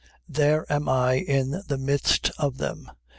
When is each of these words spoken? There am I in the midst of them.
There 0.27 0.65
am 0.67 0.89
I 0.89 1.17
in 1.17 1.61
the 1.67 1.77
midst 1.77 2.31
of 2.39 2.57
them. 2.57 2.89